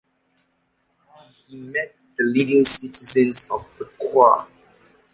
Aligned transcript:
He 1.45 1.55
met 1.57 1.95
the 2.17 2.23
leading 2.23 2.63
citizens 2.63 3.47
of 3.51 3.67
Piqua. 3.77 4.47